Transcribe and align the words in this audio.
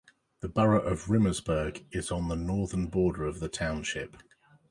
The 0.39 0.49
borough 0.49 0.81
of 0.81 1.09
Rimersburg 1.09 1.85
is 1.91 2.09
on 2.11 2.27
the 2.27 2.35
northern 2.35 2.87
border 2.87 3.25
of 3.27 3.39
the 3.39 3.47
township. 3.47 4.17